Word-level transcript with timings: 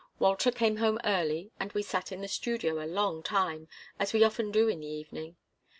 Walter 0.17 0.49
came 0.51 0.77
home 0.77 0.97
early, 1.03 1.51
and 1.59 1.71
we 1.73 1.83
sat 1.83 2.11
in 2.11 2.21
the 2.21 2.27
studio 2.27 2.83
a 2.83 2.89
long 2.89 3.21
time, 3.21 3.67
as 3.99 4.13
we 4.13 4.23
often 4.23 4.49
do 4.51 4.67
in 4.67 4.79
the 4.79 4.87
evening. 4.87 5.35